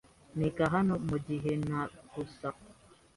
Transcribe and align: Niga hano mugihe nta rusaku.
Niga 0.37 0.63
hano 0.75 0.93
mugihe 1.07 1.51
nta 1.65 1.81
rusaku. 2.13 2.67